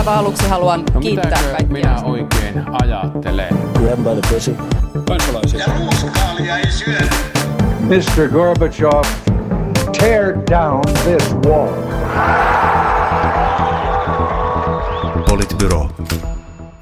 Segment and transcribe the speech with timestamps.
[0.00, 1.66] aivan aluksi haluan No kiittää kaikkia.
[1.72, 3.48] minä oikein ajattelen?
[3.72, 4.56] Grab by the pussy.
[5.08, 5.60] kansalaisia.
[5.60, 7.10] Ja ruuskaalia ei syödä.
[7.80, 8.28] Mr.
[8.32, 9.02] Gorbachev,
[10.00, 11.72] tear down this wall.
[15.28, 15.88] Politbyro.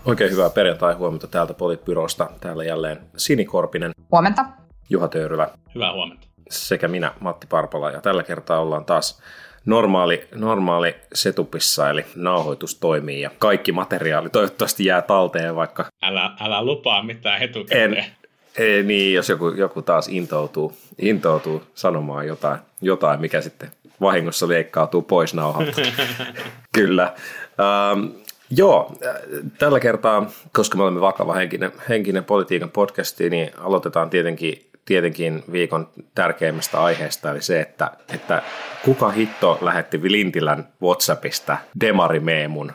[0.05, 2.30] Oikein hyvää perjantai-huomenta täältä Politbyrosta.
[2.41, 4.45] Täällä jälleen Sini Korpinen, Huomenta.
[4.91, 6.27] Juha Töyrylä Hyvää huomenta.
[6.50, 7.91] sekä minä, Matti Parpala.
[7.91, 9.21] Ja tällä kertaa ollaan taas
[9.66, 16.64] normaali, normaali setupissa, eli nauhoitus toimii ja kaikki materiaali toivottavasti jää talteen, vaikka Älä, älä
[16.64, 17.94] lupaa mitään etukäteen.
[17.94, 18.04] en,
[18.58, 25.02] ei, niin, jos joku, joku taas intoutuu, intoutuu sanomaan jotain, jotain, mikä sitten vahingossa leikkautuu
[25.02, 25.72] pois nauhalta.
[26.75, 27.14] Kyllä.
[27.93, 28.07] Ähm,
[28.50, 28.93] joo,
[29.58, 35.91] tällä kertaa, koska me olemme vakava henkinen, henkinen politiikan podcasti, niin aloitetaan tietenkin, tietenkin viikon
[36.15, 38.42] tärkeimmästä aiheesta, eli se, että, että
[38.84, 42.73] kuka hitto lähetti Lintilän WhatsAppista demarimeemun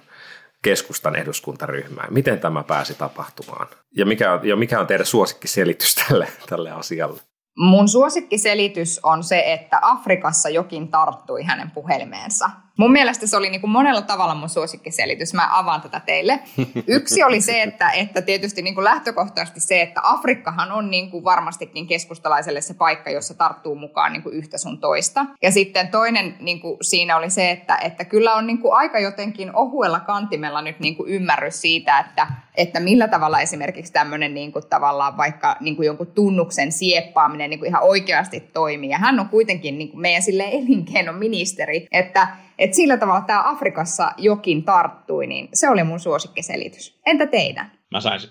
[0.61, 2.13] keskustan eduskuntaryhmään.
[2.13, 3.67] Miten tämä pääsi tapahtumaan?
[3.97, 7.21] Ja mikä on, ja mikä on teidän suosikkiselitys tälle, tälle asialle?
[7.57, 12.49] Mun suosikkiselitys on se, että Afrikassa jokin tarttui hänen puhelimeensa.
[12.77, 15.33] Mun mielestä se oli niin kuin monella tavalla mun suosikkiselitys.
[15.33, 16.39] Mä avaan tätä teille.
[16.87, 21.23] Yksi oli se, että, että tietysti niin kuin lähtökohtaisesti se, että Afrikkahan on niin kuin
[21.23, 25.25] varmastikin keskustalaiselle se paikka, jossa tarttuu mukaan niin kuin yhtä sun toista.
[25.41, 28.99] Ja sitten toinen niin kuin siinä oli se, että, että kyllä on niin kuin aika
[28.99, 34.51] jotenkin ohuella kantimella nyt niin kuin ymmärrys siitä, että, että millä tavalla esimerkiksi tämmöinen niin
[34.51, 38.89] kuin tavallaan vaikka niin kuin jonkun tunnuksen sieppaaminen niin kuin ihan oikeasti toimii.
[38.89, 42.27] Ja hän on kuitenkin niin kuin meidän sille elinkeinoministeri, että,
[42.59, 46.99] että sillä tavalla tämä Afrikassa jokin tarttui, niin se oli mun suosikkiselitys.
[47.05, 47.71] Entä teidän?
[47.91, 48.21] Mä sain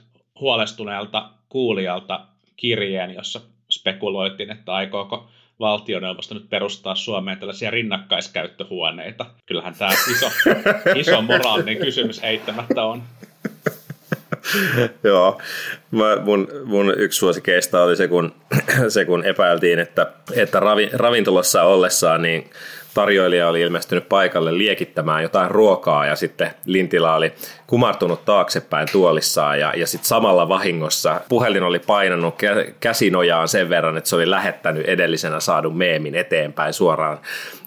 [0.41, 5.29] huolestuneelta kuulijalta kirjeen, jossa spekuloitiin, että aikooko
[5.61, 9.27] valtioneuvosto nyt perustaa Suomeen tällaisia rinnakkaiskäyttöhuoneita.
[9.47, 10.31] Kyllähän tämä iso,
[10.97, 13.03] iso moraalinen kysymys eittämättä on.
[15.05, 15.41] Joo,
[15.91, 18.35] Mä, mun, mun yksi suosikeista oli se, kun,
[18.89, 22.51] se, kun epäiltiin, että, että ravi, ravintolassa ollessaan niin
[22.95, 27.33] tarjoilija oli ilmestynyt paikalle liekittämään jotain ruokaa ja sitten Lintilä oli
[27.67, 32.35] kumartunut taaksepäin tuolissaan ja, ja sitten samalla vahingossa puhelin oli painanut
[32.81, 37.19] käsinojaan sen verran, että se oli lähettänyt edellisenä saadun meemin eteenpäin suoraan,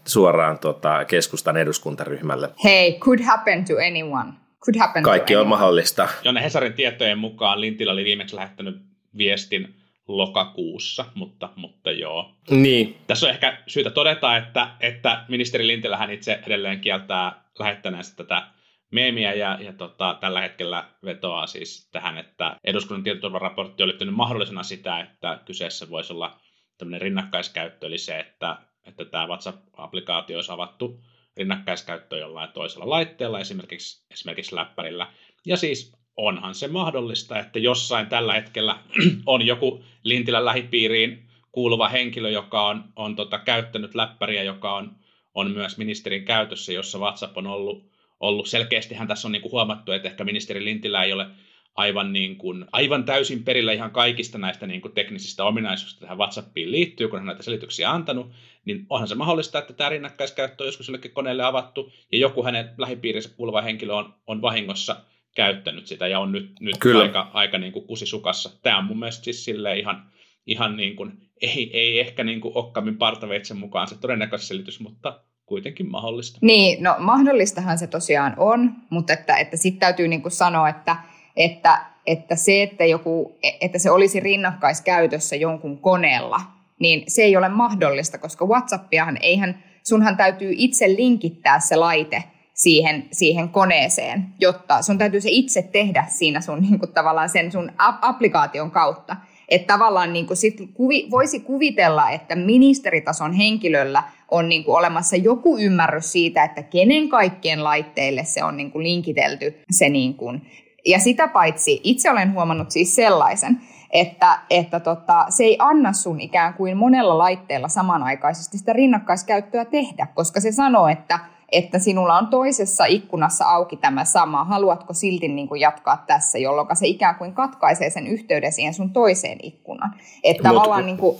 [0.05, 2.49] suoraan tota, keskustan eduskuntaryhmälle.
[2.63, 4.44] Hey, could happen to anyone.
[4.65, 6.09] Could happen Kaikki on mahdollista.
[6.23, 8.81] Jonne Hesarin tietojen mukaan Lintilä oli viimeksi lähettänyt
[9.17, 9.75] viestin
[10.07, 12.31] lokakuussa, mutta, mutta joo.
[12.49, 18.47] Niin, Tässä on ehkä syytä todeta, että, että ministeri Lintilähän itse edelleen kieltää lähettäneensä tätä
[18.91, 24.63] meemiä ja, ja tota, tällä hetkellä vetoaa siis tähän, että eduskunnan tietoturvaraportti oli pitänyt mahdollisena
[24.63, 26.39] sitä, että kyseessä voisi olla
[26.77, 31.01] tämmöinen rinnakkaiskäyttö, eli se, että, että tämä WhatsApp-applikaatio olisi avattu
[31.37, 35.07] rinnakkaiskäyttöön jollain toisella laitteella, esimerkiksi, esimerkiksi läppärillä.
[35.45, 38.79] Ja siis onhan se mahdollista, että jossain tällä hetkellä
[39.25, 44.95] on joku Lintilän lähipiiriin kuuluva henkilö, joka on, on tota, käyttänyt läppäriä, joka on,
[45.33, 48.47] on myös ministerin käytössä, jossa WhatsApp on ollut, ollut.
[48.47, 51.27] Selkeästihän tässä on niin kuin huomattu, että ehkä ministeri Lintilä ei ole
[51.75, 56.71] aivan, niin kuin, aivan täysin perillä ihan kaikista näistä niin kuin teknisistä ominaisuuksista tähän WhatsAppiin
[56.71, 58.31] liittyy, kun hän näitä selityksiä antanut,
[58.65, 62.69] niin onhan se mahdollista, että tämä rinnakkaiskäyttö on joskus jollekin koneelle avattu, ja joku hänen
[62.77, 64.95] lähipiirinsä kuuluva henkilö on, on vahingossa
[65.35, 67.03] käyttänyt sitä, ja on nyt, nyt Kyllä.
[67.03, 68.49] aika, aika niin kuin kusisukassa.
[68.63, 69.47] Tämä on mun mielestä siis
[69.77, 70.11] ihan,
[70.45, 71.11] ihan niin kuin,
[71.41, 76.39] ei, ei ehkä niin kuin Okkamin partaveitsen mukaan se todennäköinen selitys, mutta kuitenkin mahdollista.
[76.41, 80.95] Niin, no mahdollistahan se tosiaan on, mutta että, että sitten täytyy niinku sanoa, että,
[81.35, 86.41] että, että se, että, joku, että se olisi rinnakkaiskäytössä jonkun koneella,
[86.79, 93.05] niin se ei ole mahdollista, koska WhatsAppiahan eihän, sunhan täytyy itse linkittää se laite siihen,
[93.11, 97.71] siihen koneeseen, jotta sun täytyy se itse tehdä siinä sun niin kuin tavallaan sen sun
[97.77, 99.15] ap- applikaation kautta.
[99.49, 105.15] Että tavallaan niin kuin sit kuvi, voisi kuvitella, että ministeritason henkilöllä on niin kuin olemassa
[105.15, 110.41] joku ymmärrys siitä, että kenen kaikkien laitteille se on niin kuin linkitelty se niin kuin.
[110.85, 113.61] Ja sitä paitsi itse olen huomannut siis sellaisen,
[113.91, 120.07] että, että tota, se ei anna sun ikään kuin monella laitteella samanaikaisesti sitä rinnakkaiskäyttöä tehdä,
[120.15, 121.19] koska se sanoo, että
[121.51, 126.67] että sinulla on toisessa ikkunassa auki tämä sama, haluatko silti niin kuin jatkaa tässä, jolloin
[126.73, 129.93] se ikään kuin katkaisee sen yhteyden siihen sun toiseen ikkunaan.
[130.23, 131.17] Että Mut- tavallaan niin kuin,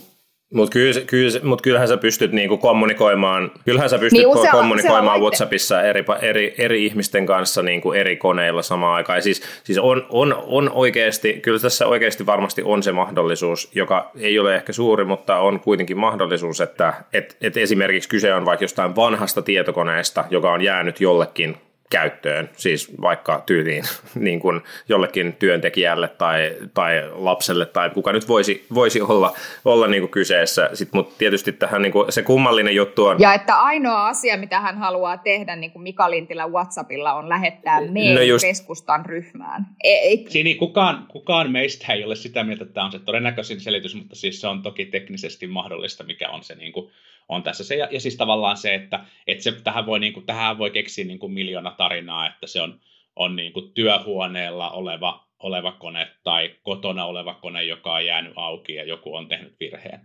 [0.53, 5.19] Mutta kyllä, kyllä, mut kyllähän sä pystyt niinku kommunikoimaan, kyllähän sä pystyt Niin, usealla- kommunikoimaan
[5.19, 9.17] laite- WhatsAppissa eri, eri, eri ihmisten kanssa niinku eri koneilla samaan aikaan.
[9.17, 14.11] Ja siis, siis on, on, on oikeasti, kyllä tässä oikeasti varmasti on se mahdollisuus, joka
[14.19, 18.63] ei ole ehkä suuri, mutta on kuitenkin mahdollisuus, että et, et esimerkiksi kyse on vaikka
[18.63, 21.57] jostain vanhasta tietokoneesta, joka on jäänyt jollekin
[21.89, 23.83] käyttöön, siis vaikka tyyliin
[24.15, 29.33] niin kuin jollekin työntekijälle tai, tai lapselle tai kuka nyt voisi, voisi olla,
[29.65, 30.69] olla niin kuin kyseessä.
[30.91, 33.19] Mutta tietysti tähän niin kuin se kummallinen juttu on...
[33.19, 37.81] Ja että ainoa asia, mitä hän haluaa tehdä niin kuin Mika Lintilä WhatsAppilla on lähettää
[37.81, 38.45] meidän no just...
[38.45, 39.65] keskustan ryhmään.
[39.83, 43.95] Ei, Sini, kukaan, kukaan meistä ei ole sitä mieltä, että tämä on se todennäköisin selitys,
[43.95, 46.91] mutta siis se on toki teknisesti mahdollista, mikä on se niin kuin
[47.29, 47.75] on tässä se.
[47.75, 51.05] Ja, ja siis tavallaan se, että, että se, tähän, voi, niin kuin, tähän voi keksiä
[51.05, 52.79] niin kuin miljoona tarinaa, että se on,
[53.15, 58.75] on niin kuin työhuoneella oleva, oleva kone tai kotona oleva kone, joka on jäänyt auki
[58.75, 60.01] ja joku on tehnyt virheen,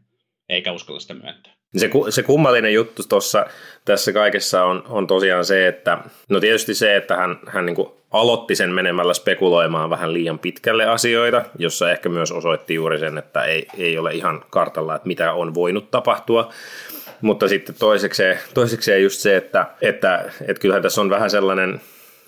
[0.49, 1.52] eikä uskalla sitä myöntää.
[1.76, 3.46] Se, se kummallinen juttu tuossa
[3.84, 7.76] tässä kaikessa on, on tosiaan se, että no tietysti se, että hän, hän niin
[8.11, 13.44] aloitti sen menemällä spekuloimaan vähän liian pitkälle asioita, jossa ehkä myös osoitti juuri sen, että
[13.44, 16.52] ei, ei ole ihan kartalla, että mitä on voinut tapahtua.
[17.20, 21.81] Mutta sitten toisekseen, toisekseen just se, että, että, että kyllähän tässä on vähän sellainen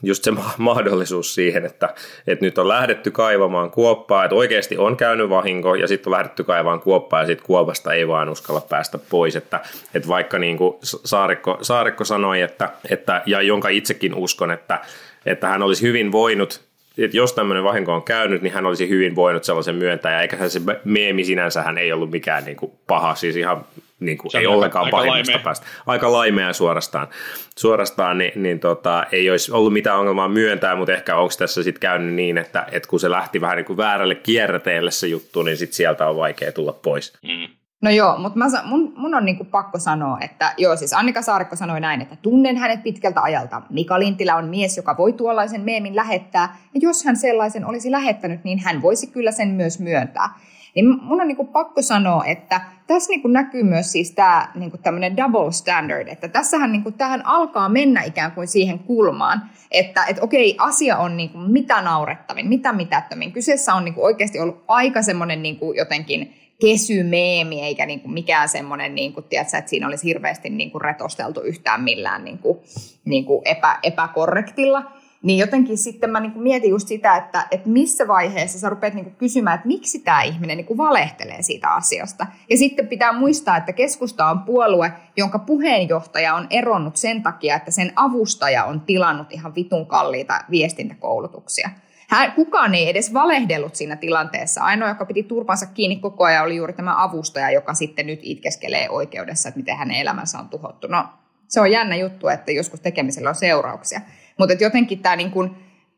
[0.03, 1.95] just se mahdollisuus siihen, että,
[2.27, 6.45] että nyt on lähdetty kaivamaan kuoppaa, että oikeasti on käynyt vahinko ja sitten on lähdetty
[6.45, 9.61] kaivamaan kuoppaa ja sitten kuopasta ei vaan uskalla päästä pois, että,
[9.95, 14.79] että vaikka niin kuin Saarikko, Saarikko sanoi, että, että, ja jonka itsekin uskon, että,
[15.27, 19.17] että hän olisi hyvin voinut että jos tämmöinen vahinko on käynyt, niin hän olisi hyvin
[19.17, 23.15] voinut sellaisen myöntää, ja eikä se meemi sinänsä hän ei ollut mikään niin kuin paha,
[23.15, 23.65] siis ihan
[24.01, 25.67] niin kuin, ei ollenkaan pahimmasta päästä.
[25.87, 27.09] Aika laimea suorastaan,
[27.57, 31.81] suorastaan niin, niin tota, ei olisi ollut mitään ongelmaa myöntää, mutta ehkä onko tässä sitten
[31.81, 35.57] käynyt niin, että, että kun se lähti vähän niin kuin väärälle kierräteelle se juttu, niin
[35.57, 37.13] sitten sieltä on vaikea tulla pois.
[37.23, 37.62] Mm.
[37.83, 41.57] No joo, mutta mä, mun, mun on niinku pakko sanoa, että joo, siis Annika Saarikko
[41.57, 43.63] sanoi näin, että tunnen hänet pitkältä ajalta.
[43.71, 48.45] Mika Lintilä on mies, joka voi tuollaisen meemin lähettää, ja jos hän sellaisen olisi lähettänyt,
[48.45, 50.29] niin hän voisi kyllä sen myös myöntää.
[50.75, 55.17] Niin mun on niinku pakko sanoa, että tässä niinku näkyy myös siis tämä niinku tämmöinen
[55.17, 60.57] double standard, että tässähän niinku, tähän alkaa mennä ikään kuin siihen kulmaan, että et okei,
[60.59, 63.33] asia on niinku mitä naurettavin, mitä mitättömin.
[63.33, 69.23] Kyseessä on niinku oikeasti ollut aika semmoinen niinku jotenkin kesymeemi, eikä niinku mikään semmoinen, niinku,
[69.23, 72.63] tiedätkö, että siinä olisi hirveästi niinku retosteltu yhtään millään niinku,
[73.05, 74.83] niinku epä, epäkorrektilla.
[75.23, 79.11] Niin jotenkin sitten mä niinku mietin just sitä, että, että missä vaiheessa sä rupeat niinku
[79.19, 82.27] kysymään, että miksi tämä ihminen niinku valehtelee siitä asiasta.
[82.51, 87.71] Ja sitten pitää muistaa, että keskusta on puolue, jonka puheenjohtaja on eronnut sen takia, että
[87.71, 91.71] sen avustaja on tilannut ihan vitun kalliita viestintäkoulutuksia.
[92.13, 94.65] Hän, kukaan ei edes valehdellut siinä tilanteessa.
[94.65, 98.91] Ainoa, joka piti turpansa kiinni koko ajan, oli juuri tämä avustaja, joka sitten nyt itkeskelee
[98.91, 100.87] oikeudessa, että miten hänen elämänsä on tuhottu.
[100.87, 101.05] No,
[101.49, 104.01] se on jännä juttu, että joskus tekemisellä on seurauksia.
[104.39, 105.51] Mutta jotenkin tämä, niin kuin,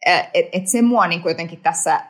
[0.06, 2.00] että et se mua niin jotenkin tässä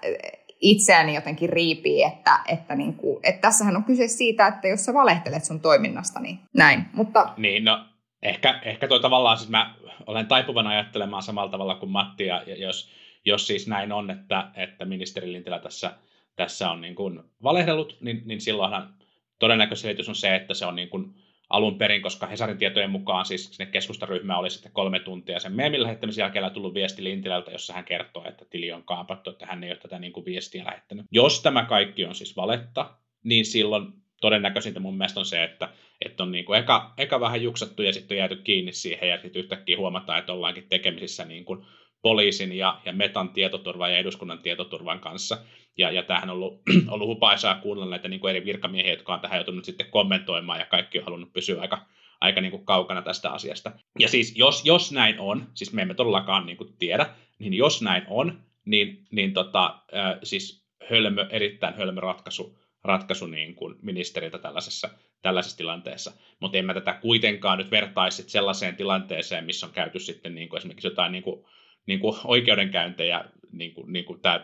[0.60, 4.94] itseäni jotenkin riipii, että, että, niin kuin, että tässähän on kyse siitä, että jos sä
[4.94, 6.84] valehtelet sun toiminnasta, niin näin.
[6.92, 7.32] Mutta...
[7.36, 7.84] Niin, no
[8.22, 9.74] ehkä, ehkä toi tavallaan, siis mä
[10.06, 12.90] olen taipuvan ajattelemaan samalla tavalla kuin Matti, ja, ja jos,
[13.24, 15.92] jos siis näin on, että, että ministeri Lintilä tässä,
[16.36, 18.94] tässä on niin kuin valehdellut, niin, niin silloinhan
[19.38, 21.14] todennäköisyys on se, että se on niin kuin
[21.50, 25.82] alun perin, koska Hesarin tietojen mukaan siis sinne keskustaryhmä oli sitten kolme tuntia sen meemin
[25.82, 29.70] lähettämisen jälkeen tullut viesti Lintilältä, jossa hän kertoo, että tili on kaapattu, että hän ei
[29.70, 31.06] ole tätä niin kuin viestiä lähettänyt.
[31.10, 32.94] Jos tämä kaikki on siis valetta,
[33.24, 35.68] niin silloin todennäköisintä mun mielestä on se, että,
[36.04, 39.40] että on niin kuin eka, eka vähän juksattu ja sitten jääty kiinni siihen ja sitten
[39.40, 41.66] yhtäkkiä huomataan, että ollaankin tekemisissä niin kuin
[42.04, 45.38] poliisin ja, ja Metan tietoturvan ja eduskunnan tietoturvan kanssa.
[45.78, 46.62] Ja, ja tämähän on ollut,
[46.94, 50.66] ollut hupaisaa kuunnella näitä niin kuin eri virkamiehiä, jotka on tähän joutunut sitten kommentoimaan ja
[50.66, 51.86] kaikki on halunnut pysyä aika,
[52.20, 53.72] aika niin kuin kaukana tästä asiasta.
[53.98, 57.06] Ja siis jos, jos näin on, siis me emme todellakaan niin kuin tiedä,
[57.38, 59.78] niin jos näin on, niin, niin tota,
[60.22, 64.88] siis hölmö, erittäin hölmö ratkaisu, ratkaisu niin kuin ministeriltä tällaisessa,
[65.22, 66.12] tällaisessa tilanteessa.
[66.40, 70.58] Mutta en mä tätä kuitenkaan nyt vertaisi sellaiseen tilanteeseen, missä on käyty sitten niin kuin
[70.58, 71.44] esimerkiksi jotain niin kuin
[71.86, 73.24] niin kuin oikeudenkäyntejä,
[73.58, 74.40] niin kuin, niin kuin tämä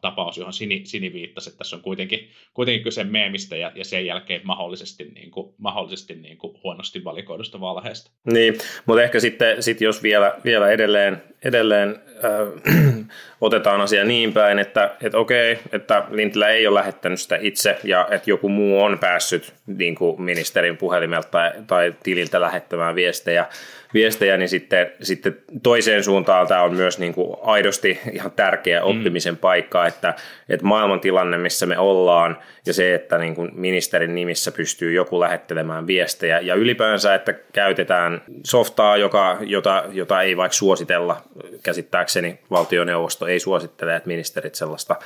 [0.00, 4.06] tapaus, johon Sini, Sini viittasi, että tässä on kuitenkin, kuitenkin kyse meemistä ja, ja sen
[4.06, 8.10] jälkeen mahdollisesti, niin kuin, mahdollisesti niin kuin huonosti valikoidusta valheesta.
[8.32, 12.74] Niin, mutta ehkä sitten sit jos vielä, vielä edelleen, edelleen äh,
[13.40, 18.08] otetaan asia niin päin, että, että okei, että Lintilä ei ole lähettänyt sitä itse ja
[18.10, 23.46] että joku muu on päässyt niin kuin ministerin puhelimelta tai, tai tililtä lähettämään viestejä,
[23.94, 28.86] viestejä, niin sitten, sitten toiseen suuntaan tämä on myös niin kuin aidosti ihan tärkeä mm.
[28.86, 29.38] oppimisen mm.
[29.38, 30.14] paikka, että,
[30.48, 35.20] että maailman tilanne, missä me ollaan ja se, että niin kuin ministerin nimissä pystyy joku
[35.20, 41.22] lähettelemään viestejä ja ylipäänsä, että käytetään softaa, joka, jota, jota ei vaikka suositella,
[41.62, 44.96] käsittääkseni valtioneuvosto ei suosittele, että ministerit sellaista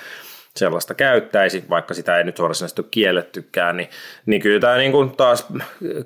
[0.56, 3.88] sellaista käyttäisi, vaikka sitä ei nyt ole kiellettykään, niin,
[4.26, 5.46] niin kyllä tämä niin kuin taas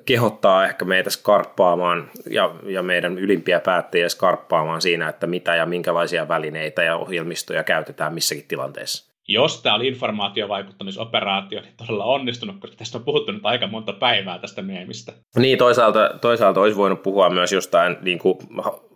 [0.05, 6.27] kehottaa ehkä meitä skarppaamaan ja, ja meidän ylimpiä päättäjiä skarppaamaan siinä, että mitä ja minkälaisia
[6.27, 9.07] välineitä ja ohjelmistoja käytetään missäkin tilanteessa.
[9.29, 14.39] Jos tämä oli informaatiovaikuttamisoperaatio, niin todella onnistunut, koska tästä on puhuttu nyt aika monta päivää
[14.39, 15.13] tästä meemistä.
[15.35, 18.37] Niin, toisaalta, toisaalta olisi voinut puhua myös jostain niin kuin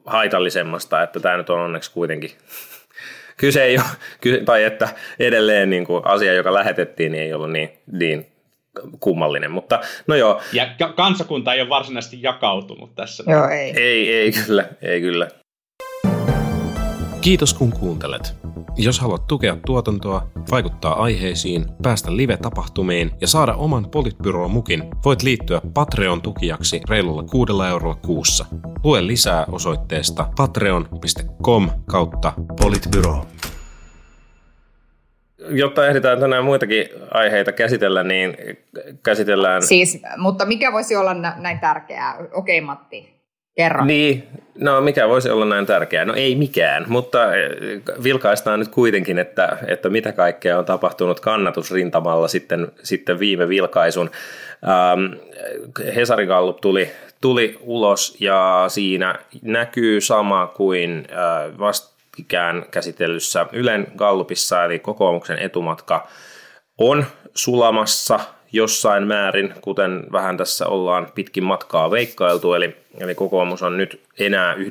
[0.05, 2.31] haitallisemmasta, että tämä nyt on onneksi kuitenkin
[3.41, 7.69] kyse ei ole, tai että edelleen niin kuin asia, joka lähetettiin, niin ei ollut niin,
[7.91, 8.27] niin
[8.99, 10.41] kummallinen, mutta no joo.
[10.53, 13.23] Ja kansakunta ei ole varsinaisesti jakautunut tässä.
[13.27, 13.73] Joo, ei.
[13.75, 15.27] Ei, ei kyllä, ei kyllä.
[17.21, 18.35] Kiitos kun kuuntelet.
[18.77, 25.61] Jos haluat tukea tuotantoa, vaikuttaa aiheisiin, päästä live-tapahtumiin ja saada oman Politbyro mukin, voit liittyä
[25.73, 28.45] Patreon-tukijaksi reilulla kuudella eurolla kuussa.
[28.83, 33.25] Lue lisää osoitteesta patreon.com kautta politbyro.
[35.49, 38.37] Jotta ehditään tänään muitakin aiheita käsitellä, niin
[39.03, 39.61] käsitellään...
[39.63, 42.17] Siis, mutta mikä voisi olla näin tärkeää?
[42.33, 43.20] Okei Matti,
[43.55, 43.85] Kerro.
[43.85, 46.05] Niin, no mikä voisi olla näin tärkeää?
[46.05, 47.49] No ei mikään, mutta eh,
[48.03, 54.09] vilkaistaan nyt kuitenkin, että, että mitä kaikkea on tapahtunut kannatusrintamalla sitten, sitten viime vilkaisun.
[54.63, 55.13] Ähm,
[55.95, 56.91] Hesari Gallup tuli,
[57.21, 66.07] tuli ulos ja siinä näkyy sama kuin äh, vastikään käsitellyssä Ylen Gallupissa, eli kokoomuksen etumatka
[66.77, 67.05] on
[67.35, 68.19] sulamassa
[68.53, 74.55] jossain määrin, kuten vähän tässä ollaan pitkin matkaa veikkailtu, eli, eli kokoomus on nyt enää
[74.55, 74.61] 1,3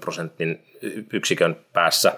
[0.00, 0.60] prosentin
[1.12, 2.12] yksikön päässä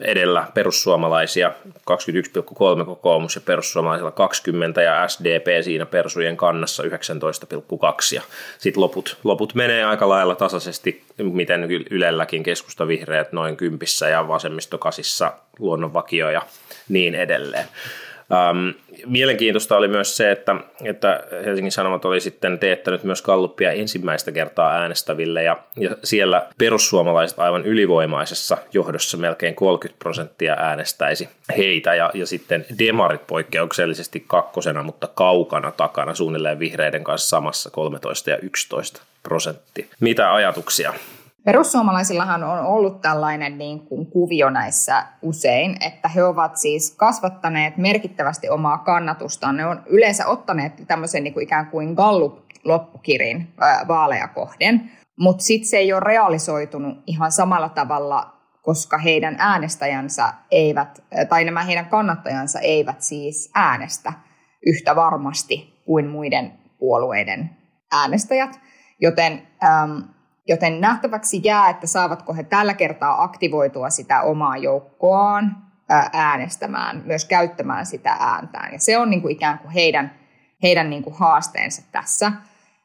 [0.00, 1.52] edellä perussuomalaisia.
[1.66, 6.88] 21,3 kokoomus ja perussuomalaisilla 20 ja SDP siinä persujen kannassa 19,2
[8.14, 8.22] ja
[8.58, 15.32] sitten loput, loput menee aika lailla tasaisesti, miten Ylelläkin keskusta vihreät noin kympissä ja vasemmistokasissa
[15.58, 16.42] luonnonvakio ja
[16.88, 17.66] niin edelleen.
[18.32, 18.74] Um,
[19.06, 24.72] mielenkiintoista oli myös se, että, että Helsingin Sanomat oli sitten teettänyt myös kalluppia ensimmäistä kertaa
[24.72, 32.26] äänestäville ja, ja siellä perussuomalaiset aivan ylivoimaisessa johdossa melkein 30 prosenttia äänestäisi heitä ja, ja
[32.26, 39.86] sitten demarit poikkeuksellisesti kakkosena, mutta kaukana takana suunnilleen vihreiden kanssa samassa 13 ja 11 prosenttia.
[40.00, 40.94] Mitä ajatuksia?
[41.44, 48.48] Perussuomalaisillahan on ollut tällainen niin kuin kuvio näissä usein, että he ovat siis kasvattaneet merkittävästi
[48.48, 49.56] omaa kannatustaan.
[49.56, 53.54] Ne on yleensä ottaneet tämmöisen niin kuin ikään kuin Gallup-loppukirin
[53.88, 58.32] vaaleja kohden, mutta sitten se ei ole realisoitunut ihan samalla tavalla,
[58.62, 64.12] koska heidän äänestäjänsä eivät, tai nämä heidän kannattajansa eivät siis äänestä
[64.66, 67.50] yhtä varmasti kuin muiden puolueiden
[67.92, 68.60] äänestäjät.
[69.00, 69.42] Joten
[70.48, 75.56] Joten nähtäväksi jää, että saavatko he tällä kertaa aktivoitua sitä omaa joukkoaan
[76.12, 78.72] äänestämään, myös käyttämään sitä ääntään.
[78.72, 80.14] Ja se on niin kuin ikään kuin heidän,
[80.62, 82.32] heidän niin kuin haasteensa tässä.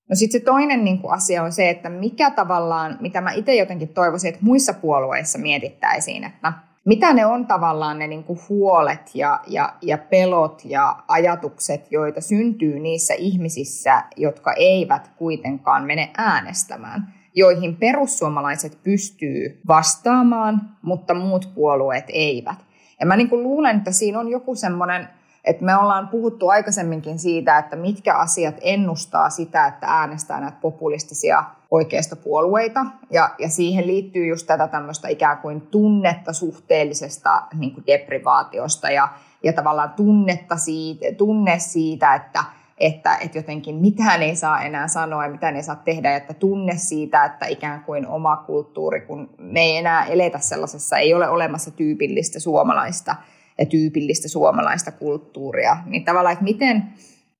[0.10, 3.56] No sitten se toinen niin kuin asia on se, että mikä tavallaan, mitä mä itse
[3.56, 6.54] jotenkin toivoisin, että muissa puolueissa mietittäisiin, että
[6.86, 12.22] mitä ne on tavallaan ne niin kuin huolet ja, ja, ja pelot ja ajatukset, joita
[12.22, 22.06] syntyy niissä ihmisissä, jotka eivät kuitenkaan mene äänestämään joihin perussuomalaiset pystyy vastaamaan, mutta muut puolueet
[22.08, 22.58] eivät.
[23.00, 25.08] Ja mä niin kuin luulen, että siinä on joku semmoinen,
[25.46, 31.44] että me ollaan puhuttu aikaisemminkin siitä, että mitkä asiat ennustaa sitä, että äänestää näitä populistisia
[31.72, 32.86] oikeistopuolueita.
[33.12, 39.08] Ja, ja siihen liittyy just tätä tämmöistä ikään kuin tunnetta suhteellisesta niin kuin deprivaatiosta ja,
[39.44, 42.44] ja tavallaan tunnetta siitä, tunne siitä, että–
[42.78, 46.78] että, että jotenkin mitään ei saa enää sanoa ja mitään ei saa tehdä, että tunne
[46.78, 51.72] siitä, että ikään kuin oma kulttuuri, kun me ei enää eletä sellaisessa, ei ole olemassa
[51.72, 53.16] tyypillistä suomalaista
[53.58, 56.84] ja tyypillistä suomalaista kulttuuria, niin tavallaan, että miten,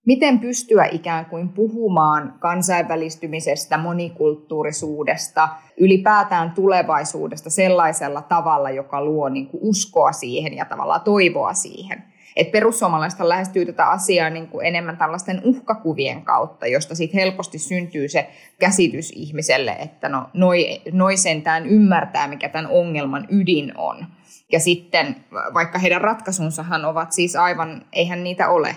[0.06, 9.64] miten pystyä ikään kuin puhumaan kansainvälistymisestä, monikulttuurisuudesta, ylipäätään tulevaisuudesta sellaisella tavalla, joka luo niin kuin
[9.64, 12.04] uskoa siihen ja tavallaan toivoa siihen–
[12.38, 18.08] et perussuomalaiset lähestyy tätä asiaa niin kuin enemmän tällaisten uhkakuvien kautta, josta sitten helposti syntyy
[18.08, 18.30] se
[18.60, 24.06] käsitys ihmiselle, että no, noi, noi sentään ymmärtää, mikä tämän ongelman ydin on.
[24.52, 25.16] Ja sitten,
[25.54, 28.76] vaikka heidän ratkaisunsahan ovat siis aivan, eihän niitä ole.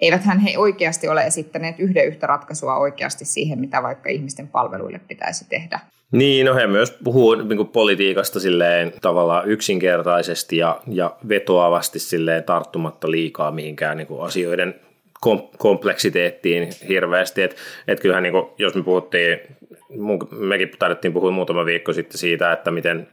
[0.00, 5.48] Eiväthän he oikeasti ole esittäneet yhden yhtä ratkaisua oikeasti siihen, mitä vaikka ihmisten palveluille pitäisi
[5.48, 5.80] tehdä.
[6.12, 12.44] Niin, no he myös puhuu niin kuin politiikasta silleen tavallaan yksinkertaisesti ja, ja vetoavasti silleen
[12.44, 14.74] tarttumatta liikaa mihinkään niin kuin asioiden
[15.20, 17.42] kom- kompleksiteettiin hirveästi.
[17.42, 17.56] Että
[17.88, 19.38] et kyllähän niin kuin, jos me puhuttiin,
[20.30, 23.08] mekin taidettiin puhua muutama viikko sitten siitä, että miten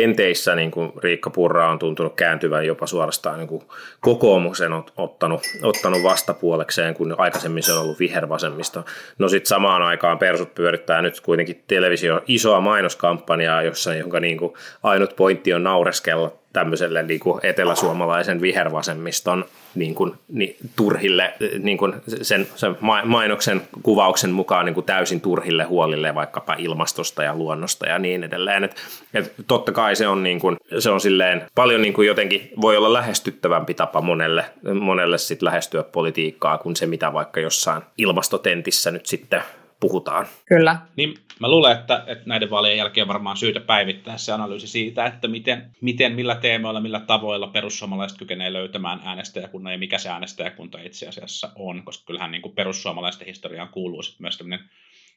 [0.00, 3.62] tenteissä niin kuin Riikka Purra on tuntunut kääntyvän jopa suorastaan niin kuin
[4.00, 8.84] kokoomuksen ottanut, ottanut vastapuolekseen, kun aikaisemmin se on ollut vihervasemmisto.
[9.18, 14.52] No sitten samaan aikaan persut pyörittää nyt kuitenkin televisio isoa mainoskampanjaa, jossa jonka niin kuin
[14.82, 21.94] ainut pointti on naureskella tämmöiselle niin kuin eteläsuomalaisen vihervasemmiston niin kuin, niin, turhille, niin kuin
[22.22, 27.98] sen, sen mainoksen kuvauksen mukaan niin kuin täysin turhille huolille vaikkapa ilmastosta ja luonnosta ja
[27.98, 28.64] niin edelleen.
[28.64, 28.76] Et,
[29.14, 32.76] et totta kai se on, niin kuin, se on silleen paljon niin kuin jotenkin voi
[32.76, 34.44] olla lähestyttävämpi tapa monelle,
[34.80, 39.42] monelle sit lähestyä politiikkaa kuin se, mitä vaikka jossain ilmastotentissä nyt sitten
[39.80, 40.26] puhutaan.
[40.46, 40.76] Kyllä.
[40.96, 45.28] Niin mä luulen, että, että näiden vaalien jälkeen varmaan syytä päivittää se analyysi siitä, että
[45.28, 51.08] miten, miten millä teemoilla, millä tavoilla perussuomalaiset kykenee löytämään äänestäjäkunnan ja mikä se äänestäjäkunta itse
[51.08, 54.66] asiassa on, koska kyllähän niin kuin perussuomalaisten historiaan kuuluu myös tämmöinen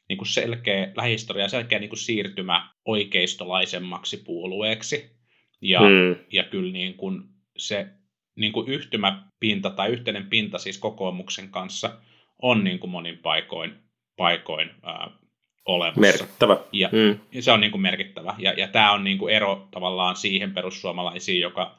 [0.09, 5.17] niin kuin selkeä, lähihistoria selkeä niin kuin siirtymä oikeistolaisemmaksi puolueeksi.
[5.61, 6.15] Ja, hmm.
[6.31, 7.23] ja kyllä niin kuin
[7.57, 7.87] se
[8.35, 11.97] niin kuin yhtymäpinta tai yhteinen pinta siis kokoomuksen kanssa
[12.41, 13.87] on niin kuin monin paikoin
[14.17, 15.09] paikoin ää,
[15.65, 16.01] olemassa.
[16.01, 16.57] Merkittävä.
[16.71, 17.19] Ja, mm.
[17.31, 18.35] ja se on niin kuin merkittävä.
[18.37, 21.77] Ja, ja tämä on niin kuin ero tavallaan siihen perussuomalaisiin, joka,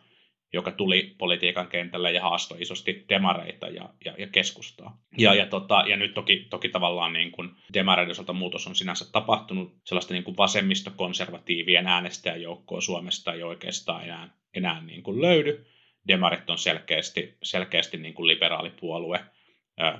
[0.52, 5.02] joka tuli politiikan kentälle ja haastoi isosti demareita ja, ja, ja keskustaa.
[5.18, 9.04] Ja, ja, tota, ja nyt toki, toki tavallaan niin kuin demareiden osalta muutos on sinänsä
[9.12, 9.76] tapahtunut.
[9.84, 15.66] Sellaista niin kuin vasemmistokonservatiivien äänestäjäjoukkoa Suomesta ei oikeastaan enää, enää niin kuin löydy.
[16.08, 19.24] Demarit on selkeästi, selkeästi niin kuin liberaalipuolue–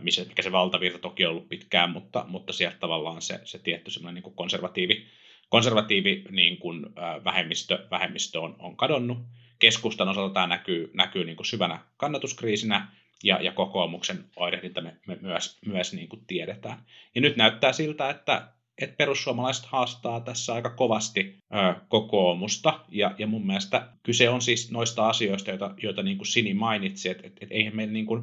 [0.00, 3.90] missä, mikä se valtavirta toki on ollut pitkään, mutta, mutta sieltä tavallaan se, se tietty
[3.90, 5.07] semmoinen niin konservatiivi,
[5.49, 6.87] konservatiivi niin kuin,
[7.25, 9.19] vähemmistö, vähemmistö on, on kadonnut.
[9.58, 12.88] Keskustan osalta tämä näkyy, näkyy niin kuin syvänä kannatuskriisinä,
[13.24, 16.78] ja, ja kokoomuksen oirehdinta me, me myös, myös niin kuin tiedetään.
[17.14, 18.48] Ja nyt näyttää siltä, että,
[18.82, 24.70] että perussuomalaiset haastaa tässä aika kovasti ö, kokoomusta, ja, ja mun mielestä kyse on siis
[24.70, 28.22] noista asioista, joita, joita niin kuin Sini mainitsi, että et, et eihän meillä niin kuin,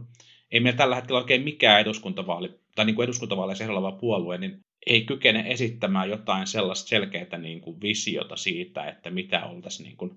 [0.51, 5.05] ei meillä tällä hetkellä oikein mikään eduskuntavaali, tai niin kuin eduskuntavaaleissa ehdolla puolue, niin ei
[5.05, 10.14] kykene esittämään jotain sellaista selkeää niin kuin visiota siitä, että mitä oltaisiin niin kuin,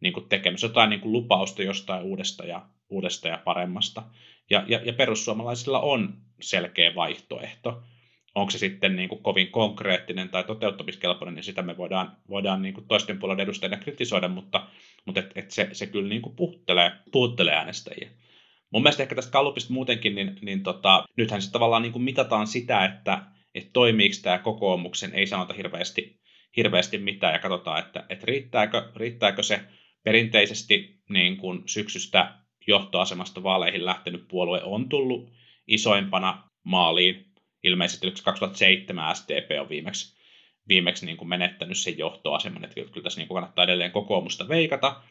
[0.00, 4.02] niin kuin tekemässä, jotain niin kuin lupausta jostain uudesta ja, uudesta ja paremmasta.
[4.50, 7.82] Ja, ja, ja perussuomalaisilla on selkeä vaihtoehto.
[8.34, 12.74] Onko se sitten niin kuin kovin konkreettinen tai toteuttamiskelpoinen, niin sitä me voidaan, voidaan niin
[12.74, 14.68] kuin toisten puolen edustajina kritisoida, mutta,
[15.04, 18.10] mutta et, et se, se kyllä niin kuin puhuttelee, puhuttelee äänestäjiä.
[18.70, 22.46] Mun mielestä ehkä tästä Gallupista muutenkin, niin, niin tota, nythän se tavallaan niin kuin mitataan
[22.46, 23.22] sitä, että,
[23.54, 26.20] että toimiiko tämä kokoomuksen, ei sanota hirveästi,
[26.56, 29.60] hirveästi mitään ja katsotaan, että, että riittääkö, riittääkö se
[30.06, 32.34] perinteisesti niin kuin syksystä
[32.66, 35.30] johtoasemasta vaaleihin lähtenyt puolue on tullut
[35.66, 37.26] isoimpana maaliin.
[37.62, 40.16] Ilmeisesti 2007 SDP on viimeksi,
[40.68, 45.02] viimeksi niin kuin menettänyt sen johtoaseman, että kyllä tässä niin kuin kannattaa edelleen kokoomusta veikata.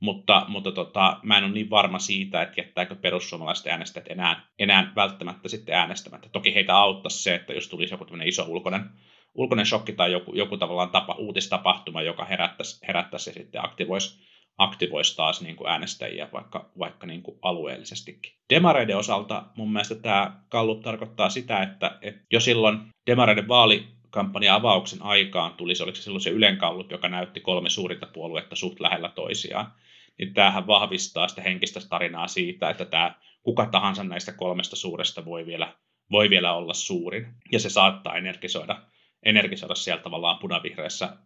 [0.00, 4.92] Mutta, mutta tota, mä en ole niin varma siitä, että jättääkö perussuomalaiset äänestäjät enää, enää
[4.96, 6.28] välttämättä sitten äänestämättä.
[6.28, 8.90] Toki heitä auttaisi se, että jos tulisi joku iso ulkoinen,
[9.34, 14.24] ulkoinen shokki tai joku, joku tavallaan tapa, uutistapahtuma, joka herättäisi, herättäisi ja sitten aktivoisi,
[14.58, 18.32] aktivoisi taas niin kuin äänestäjiä vaikka, vaikka niin kuin alueellisestikin.
[18.50, 24.54] Demareiden osalta mun mielestä tämä kallu tarkoittaa sitä, että, että jo silloin demareiden vaali kampanja
[24.54, 28.56] avauksen aikaan tuli, se oliko se silloin se Ylen kallut, joka näytti kolme suurinta puoluetta
[28.56, 29.72] suht lähellä toisiaan
[30.18, 35.46] niin tämähän vahvistaa sitä henkistä tarinaa siitä, että tämä kuka tahansa näistä kolmesta suuresta voi
[35.46, 35.74] vielä,
[36.10, 37.26] voi vielä olla suurin.
[37.52, 38.82] Ja se saattaa energisoida,
[39.22, 41.16] energisoida sieltä tavallaan punavihreässä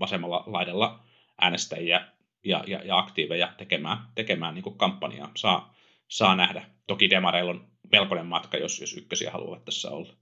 [0.00, 1.04] vasemmalla laidalla
[1.40, 2.08] äänestäjiä
[2.46, 5.30] ja, ja, ja aktiiveja tekemään, tekemään niin kuin kampanjaa.
[5.36, 5.74] Saa,
[6.08, 6.62] saa nähdä.
[6.86, 10.12] Toki demareilla on melkoinen matka, jos, jos ykkösiä haluavat tässä olla.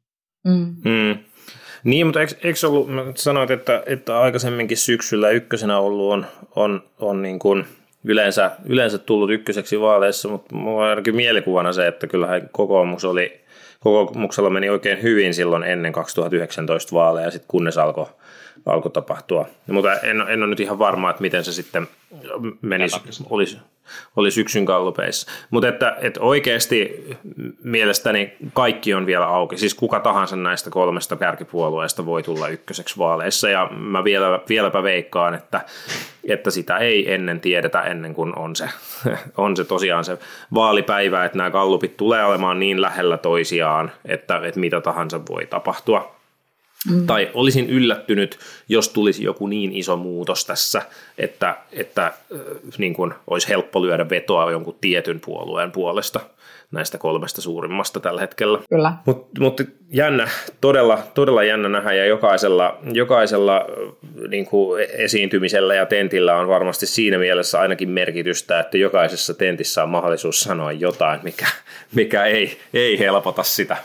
[0.45, 0.77] Mm.
[0.85, 1.19] Mm.
[1.85, 7.23] Niin, mutta eikö, eikö ollut, sanoit, että, että aikaisemminkin syksyllä ykkösenä ollut on, on, on
[7.23, 7.65] niin kuin
[8.05, 13.44] yleensä, yleensä tullut ykköseksi vaaleissa, mutta mulla on ainakin mielikuvana se, että kyllähän kokoomus oli,
[13.85, 18.07] kokoomuksella meni oikein hyvin silloin ennen 2019 vaaleja, sit kunnes alkoi
[18.67, 19.47] alkoi tapahtua.
[19.67, 21.89] Mutta en, en ole nyt ihan varma, että miten se sitten
[22.63, 23.59] menisi, olisi,
[24.17, 25.31] oli syksyn kallupeissa.
[25.51, 27.05] Mutta että, että oikeasti
[27.65, 29.59] mielestäni kaikki on vielä auki.
[29.59, 33.49] Siis kuka tahansa näistä kolmesta kärkipuolueesta voi tulla ykköseksi vaaleissa.
[33.49, 35.61] Ja mä vielä, vieläpä veikkaan, että,
[36.29, 38.69] että sitä ei ennen tiedetä ennen kuin on se,
[39.37, 40.19] on se tosiaan se
[40.55, 46.14] vaalipäivä, että nämä kallupit tulee olemaan niin lähellä toisiaan, että, että mitä tahansa voi tapahtua.
[46.91, 47.07] Mm.
[47.07, 50.83] Tai olisin yllättynyt, jos tulisi joku niin iso muutos tässä,
[51.19, 52.13] että, että äh,
[52.79, 56.21] niin kuin olisi helppo lyödä vetoa jonkun tietyn puolueen puolesta
[56.71, 58.59] näistä kolmesta suurimmasta tällä hetkellä.
[58.69, 58.93] Kyllä.
[59.07, 60.29] Mutta mut jännä,
[60.61, 66.87] todella, todella jännä nähdä ja jokaisella, jokaisella äh, niin kuin esiintymisellä ja tentillä on varmasti
[66.87, 71.47] siinä mielessä ainakin merkitystä, että jokaisessa tentissä on mahdollisuus sanoa jotain, mikä,
[71.95, 73.77] mikä ei, ei helpota sitä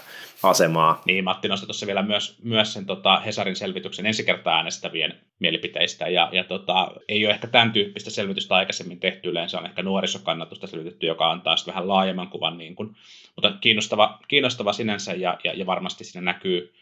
[0.44, 1.02] asemaa.
[1.06, 6.08] Niin, Matti nosti tuossa vielä myös, myös sen tota, Hesarin selvityksen ensi kertaa äänestävien mielipiteistä,
[6.08, 9.60] ja, ja tota, ei ole ehkä tämän tyyppistä selvitystä aikaisemmin tehty, yleensä.
[9.60, 12.96] On ehkä nuorisokannatusta selvitetty, joka antaa sitten vähän laajemman kuvan, niin kuin,
[13.36, 16.74] mutta kiinnostava, kiinnostava sinänsä, ja, ja, ja varmasti siinä näkyy,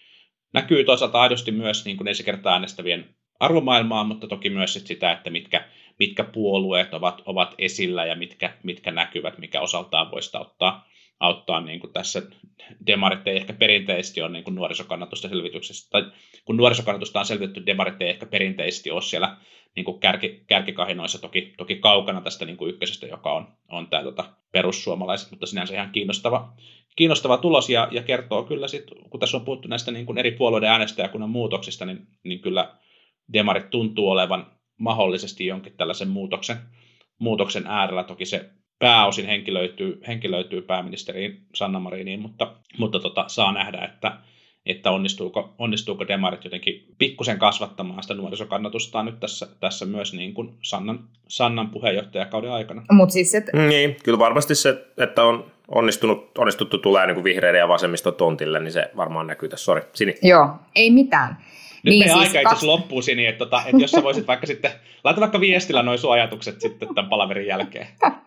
[0.54, 5.12] näkyy toisaalta aidosti myös niin kuin ensi kertaa äänestävien arvomaailmaa, mutta toki myös sit sitä,
[5.12, 5.66] että mitkä,
[6.00, 10.88] mitkä puolueet ovat, ovat esillä ja mitkä, mitkä näkyvät, mikä osaltaan voisi auttaa,
[11.20, 12.22] auttaa niin kuin tässä
[12.88, 16.12] demarit ei ehkä perinteisesti ole niin kuin nuorisokannatusta selvityksessä, tai
[16.46, 19.38] kun nuorisokannatusta on selvitetty, demarit ei ehkä perinteisesti ole siellä
[19.76, 24.04] niin kuin kärki, kärkikahinoissa toki, toki kaukana tästä niin kuin ykkösestä, joka on, on tämä
[24.04, 26.54] tota, perussuomalaiset, mutta sinänsä ihan kiinnostava,
[26.96, 30.32] kiinnostava tulos ja, ja kertoo kyllä sitten, kun tässä on puhuttu näistä niin kuin eri
[30.32, 32.76] puolueiden äänestäjäkunnan muutoksista, niin, niin kyllä
[33.34, 36.58] demarit tuntuu olevan mahdollisesti jonkin tällaisen muutoksen,
[37.20, 38.04] muutoksen äärellä.
[38.04, 44.18] Toki se pääosin henkilöityy, henkilöityy pääministeriin Sanna Mariniin, mutta, mutta tota, saa nähdä, että,
[44.66, 50.54] että onnistuuko, onnistuuko demarit jotenkin pikkusen kasvattamaan sitä nuorisokannatustaan nyt tässä, tässä myös niin kuin
[50.62, 52.84] Sannan, Sannan puheenjohtajakauden aikana.
[52.92, 53.46] Mut siis et...
[53.68, 58.60] Niin, kyllä varmasti se, että on onnistunut, onnistuttu tulee niin kuin vihreiden ja vasemmiston tontille,
[58.60, 59.66] niin se varmaan näkyy tässä.
[59.66, 60.16] Sori, Sini.
[60.22, 61.38] Joo, ei mitään.
[61.84, 64.48] Nyt niin, meidän siis aika itse loppuu Sini, että, tota, että jos sä voisit vaikka
[64.48, 64.72] sitten,
[65.04, 67.88] laita vaikka viestillä noin sun ajatukset sitten tämän palaverin jälkeen.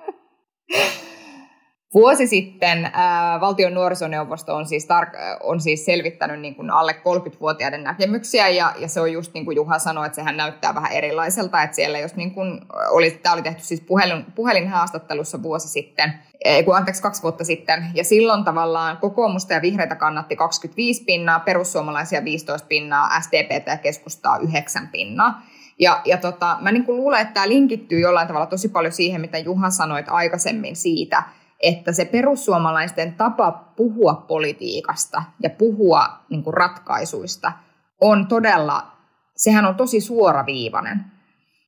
[1.94, 7.84] Vuosi sitten ää, valtion nuorisoneuvosto on siis, tar- on siis selvittänyt niin kuin alle 30-vuotiaiden
[7.84, 11.62] näkemyksiä, ja, ja se on just niin kuin Juha sanoi, että sehän näyttää vähän erilaiselta,
[11.62, 16.12] että siellä jos niin kuin oli, tämä oli tehty siis puhelin, puhelinhaastattelussa vuosi sitten,
[16.44, 21.40] ei kun anteeksi kaksi vuotta sitten, ja silloin tavallaan kokoomusta ja vihreitä kannatti 25 pinnaa,
[21.40, 25.42] perussuomalaisia 15 pinnaa, SDPtä ja keskustaa 9 pinnaa.
[25.80, 29.38] Ja, ja tota, mä niin luulen, että tämä linkittyy jollain tavalla tosi paljon siihen, mitä
[29.38, 31.22] Juha sanoit aikaisemmin siitä,
[31.62, 37.52] että se perussuomalaisten tapa puhua politiikasta ja puhua niin kuin ratkaisuista
[38.00, 38.92] on todella,
[39.36, 41.04] sehän on tosi suoraviivainen.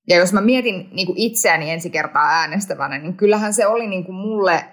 [0.09, 4.05] Ja jos mä mietin niin kuin itseäni ensi kertaa äänestävänä, niin kyllähän se oli niin
[4.05, 4.64] kuin mulle,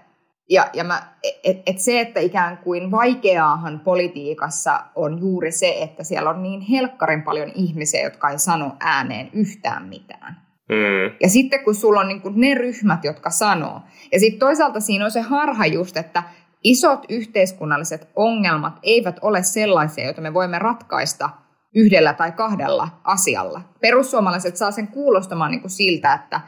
[0.49, 1.01] ja, ja mä,
[1.43, 6.61] et, et se, että ikään kuin vaikeaahan politiikassa on juuri se, että siellä on niin
[6.61, 10.37] helkkarin paljon ihmisiä, jotka ei sano ääneen yhtään mitään.
[10.69, 11.15] Mm.
[11.21, 13.81] Ja sitten kun sulla on niin kuin ne ryhmät, jotka sanoo.
[14.11, 16.23] Ja sitten toisaalta siinä on se harha just, että
[16.63, 21.29] isot yhteiskunnalliset ongelmat eivät ole sellaisia, joita me voimme ratkaista
[21.75, 23.61] yhdellä tai kahdella asialla.
[23.81, 26.41] Perussuomalaiset saa sen kuulostamaan niin kuin siltä, että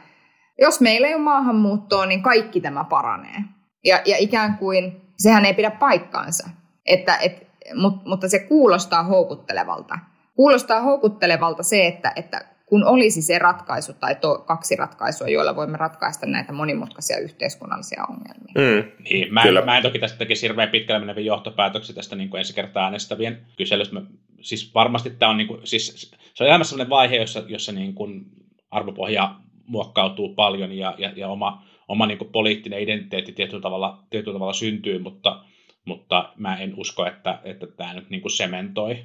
[0.60, 3.44] jos meillä ei ole maahanmuuttoa, niin kaikki tämä paranee.
[3.84, 6.48] Ja, ja ikään kuin sehän ei pidä paikkaansa,
[6.86, 9.98] että, et, mut, mutta se kuulostaa houkuttelevalta.
[10.34, 15.76] Kuulostaa houkuttelevalta se, että, että kun olisi se ratkaisu tai to, kaksi ratkaisua, joilla voimme
[15.76, 18.54] ratkaista näitä monimutkaisia yhteiskunnallisia ongelmia.
[18.54, 22.30] Mm, niin, mä, en, mä en toki tästä tekisi hirveän pitkälle meneviä johtopäätöksiä tästä niin
[22.30, 23.94] kuin ensi kertaa äänestävien kyselystä.
[23.94, 24.02] Mä,
[24.40, 27.94] siis varmasti tämä on, niin kuin, siis, se on elämässä sellainen vaihe, jossa, jossa niin
[27.94, 28.24] kuin
[28.70, 29.34] arvopohja
[29.66, 34.52] muokkautuu paljon ja, ja, ja oma, oma niin kuin poliittinen identiteetti tietyllä tavalla, tietyllä tavalla
[34.52, 35.44] syntyy, mutta,
[35.84, 38.98] mutta mä en usko, että, että tämä nyt niin kuin sementoi,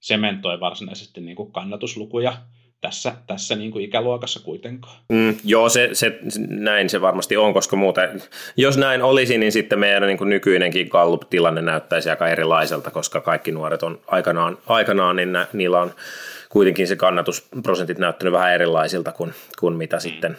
[0.00, 2.36] sementoi varsinaisesti niin kuin kannatuslukuja
[2.80, 4.96] tässä, tässä niin kuin ikäluokassa kuitenkaan.
[5.08, 8.22] Mm, joo, se, se, näin se varmasti on, koska muuten,
[8.56, 13.52] jos näin olisi, niin sitten meidän niin kuin nykyinenkin Gallup-tilanne näyttäisi aika erilaiselta, koska kaikki
[13.52, 15.90] nuoret on aikanaan, aikanaan niin nä, niillä on
[16.48, 20.00] kuitenkin se kannatusprosentit näyttänyt vähän erilaisilta kuin, kuin mitä mm.
[20.00, 20.36] sitten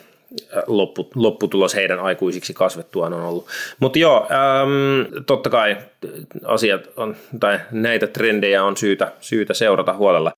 [1.15, 3.47] lopputulos heidän aikuisiksi kasvettuaan on ollut.
[3.79, 5.77] Mutta joo, äm, totta kai
[6.45, 10.31] asiat on, tai näitä trendejä on syytä, syytä seurata huolella.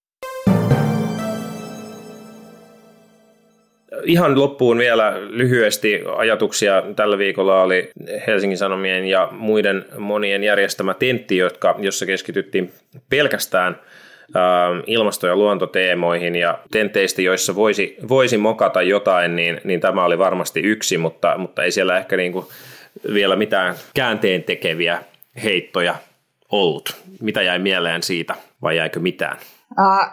[4.04, 6.84] Ihan loppuun vielä lyhyesti ajatuksia.
[6.96, 7.92] Tällä viikolla oli
[8.28, 12.74] Helsingin Sanomien ja muiden monien järjestämä tentti, jotka, jossa keskityttiin
[13.10, 13.80] pelkästään
[14.88, 20.60] ilmasto- ja luontoteemoihin ja tenteistä, joissa voisi, voisi mokata jotain, niin, niin tämä oli varmasti
[20.60, 22.46] yksi, mutta, mutta ei siellä ehkä niin kuin
[23.14, 25.04] vielä mitään käänteen tekeviä
[25.44, 25.96] heittoja
[26.52, 26.96] ollut.
[27.22, 29.38] Mitä jäi mieleen siitä vai jäikö mitään?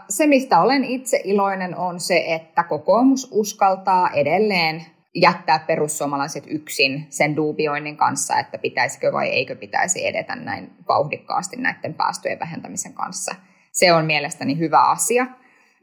[0.09, 4.83] Se, mistä olen itse iloinen, on se, että kokoomus uskaltaa edelleen
[5.15, 11.95] jättää perussuomalaiset yksin sen duubioinnin kanssa, että pitäisikö vai eikö pitäisi edetä näin vauhdikkaasti näiden
[11.95, 13.35] päästöjen vähentämisen kanssa.
[13.81, 15.27] Se on mielestäni hyvä asia.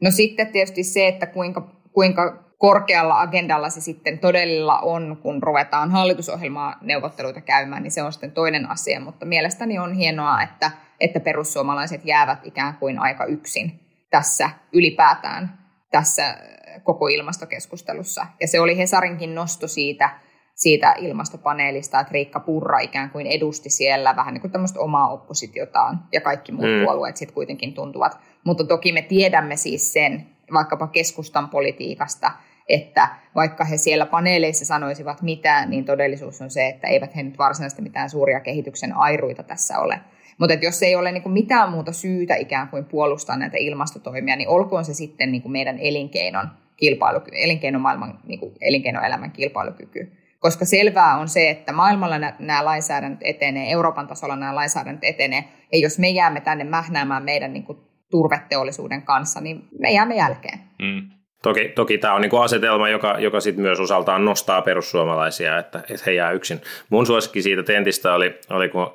[0.00, 5.90] No sitten tietysti se, että kuinka, kuinka korkealla agendalla se sitten todella on, kun ruvetaan
[5.90, 9.00] hallitusohjelmaa neuvotteluita käymään, niin se on sitten toinen asia.
[9.00, 13.80] Mutta mielestäni on hienoa, että, että perussuomalaiset jäävät ikään kuin aika yksin
[14.10, 15.58] tässä ylipäätään
[15.90, 16.38] tässä
[16.84, 18.26] koko ilmastokeskustelussa.
[18.40, 20.10] Ja se oli Hesarinkin nosto siitä,
[20.58, 26.04] siitä ilmastopaneelista, että Riikka Purra ikään kuin edusti siellä vähän niin kuin tämmöistä omaa oppositiotaan
[26.12, 26.84] ja kaikki muut mm.
[26.84, 28.18] puolueet sitten kuitenkin tuntuvat.
[28.44, 32.30] Mutta toki me tiedämme siis sen vaikkapa keskustan politiikasta,
[32.68, 37.38] että vaikka he siellä paneeleissa sanoisivat mitään, niin todellisuus on se, että eivät he nyt
[37.38, 40.00] varsinaisesti mitään suuria kehityksen airuita tässä ole.
[40.38, 44.84] Mutta jos ei ole niin mitään muuta syytä ikään kuin puolustaa näitä ilmastotoimia, niin olkoon
[44.84, 50.17] se sitten niin meidän elinkeinon kilpailuky- elinkeinomaailman, niin elinkeinoelämän kilpailukyky.
[50.38, 55.78] Koska selvää on se, että maailmalla nämä lainsäädännöt etenee, Euroopan tasolla nämä lainsäädännöt etenee, ja
[55.78, 57.78] jos me jäämme tänne mähnäämään meidän niin kuin
[58.10, 60.58] turveteollisuuden kanssa, niin me jäämme jälkeen.
[60.78, 61.10] Mm.
[61.42, 66.02] Toki, toki tämä on niinku asetelma, joka, joka sit myös osaltaan nostaa perussuomalaisia, että, että
[66.06, 66.60] he jää yksin.
[66.90, 68.94] Mun suosikki siitä tentistä oli, oli kun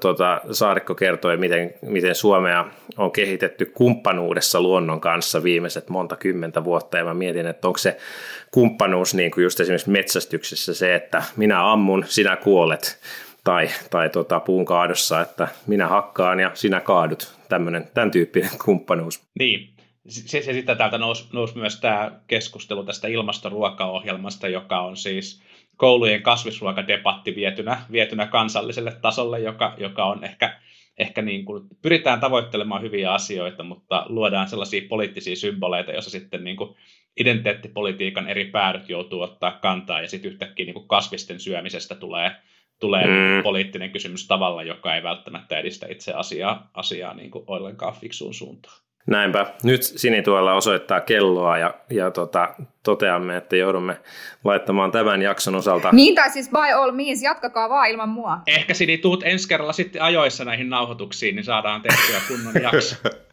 [0.00, 2.64] tuota, Saarikko kertoi, miten, miten Suomea
[2.96, 6.98] on kehitetty kumppanuudessa luonnon kanssa viimeiset monta kymmentä vuotta.
[6.98, 7.96] Ja mä mietin, että onko se
[8.50, 13.00] kumppanuus niin kuin just esimerkiksi metsästyksessä se, että minä ammun, sinä kuolet.
[13.44, 17.34] Tai, tai tota, puun kaadossa, että minä hakkaan ja sinä kaadut.
[17.48, 19.22] Tämmöinen, tämän tyyppinen kumppanuus.
[19.38, 19.74] Niin,
[20.08, 25.42] se, se sitten täältä nousi, nousi myös tämä keskustelu tästä ilmastoruokaohjelmasta, joka on siis
[25.80, 30.60] koulujen kasvisruokadebatti vietynä, vietynä kansalliselle tasolle, joka, joka on ehkä,
[30.98, 36.56] ehkä niin kuin, pyritään tavoittelemaan hyviä asioita, mutta luodaan sellaisia poliittisia symboleita, joissa sitten niin
[36.56, 36.76] kuin
[37.20, 42.30] identiteettipolitiikan eri päädyt joutuu ottaa kantaa, ja sitten yhtäkkiä niin kuin kasvisten syömisestä tulee,
[42.80, 43.42] tulee mm.
[43.42, 48.89] poliittinen kysymys tavalla, joka ei välttämättä edistä itse asiaa, asiaa niin kuin ollenkaan fiksuun suuntaan.
[49.10, 49.46] Näinpä.
[49.62, 53.96] Nyt Sini tuolla osoittaa kelloa ja, ja tota, toteamme, että joudumme
[54.44, 55.88] laittamaan tämän jakson osalta.
[55.92, 58.38] Niin, tai siis by all means, jatkakaa vaan ilman mua.
[58.46, 62.96] Ehkä Sini tuut ensi kerralla sitten ajoissa näihin nauhoituksiin, niin saadaan tehtyä kunnon jakso.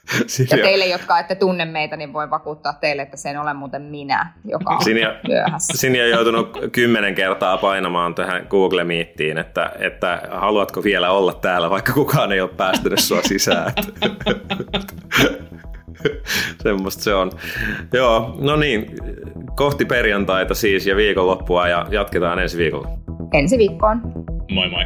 [0.26, 0.56] Sinja.
[0.56, 4.32] Ja teille, jotka ette tunne meitä, niin voin vakuuttaa teille, että sen olen muuten minä,
[4.44, 5.78] joka on Sinja, myöhässä.
[5.78, 11.70] Sinja on joutunut kymmenen kertaa painamaan tähän Google Meetiin, että, että haluatko vielä olla täällä,
[11.70, 13.72] vaikka kukaan ei ole päästänyt sua sisään.
[16.62, 17.30] Semmosta se on.
[17.92, 18.86] Joo, no niin,
[19.56, 22.88] kohti perjantaita siis ja viikonloppua ja jatketaan ensi viikolla.
[23.32, 24.00] Ensi viikkoon.
[24.50, 24.84] Moi moi.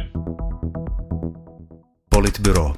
[2.09, 2.73] Politbyro.